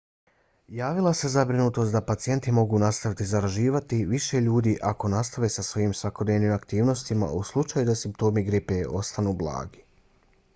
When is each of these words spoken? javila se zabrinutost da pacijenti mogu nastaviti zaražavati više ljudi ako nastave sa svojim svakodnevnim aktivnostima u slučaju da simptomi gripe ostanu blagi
javila 0.77 1.09
se 1.17 1.29
zabrinutost 1.33 1.95
da 1.97 1.99
pacijenti 2.07 2.53
mogu 2.59 2.79
nastaviti 2.83 3.27
zaražavati 3.33 3.99
više 4.13 4.41
ljudi 4.47 4.73
ako 4.93 5.11
nastave 5.15 5.51
sa 5.57 5.67
svojim 5.69 5.93
svakodnevnim 6.01 6.55
aktivnostima 6.57 7.31
u 7.41 7.45
slučaju 7.53 7.91
da 7.91 7.97
simptomi 8.03 8.45
gripe 8.51 8.81
ostanu 9.03 9.37
blagi 9.45 9.87